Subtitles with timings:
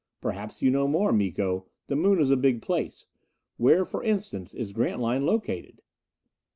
[0.19, 1.67] "Perhaps you know more, Miko.
[1.85, 3.05] The Moon is a big place.
[3.57, 5.83] Where, for instance, is Grantline located?"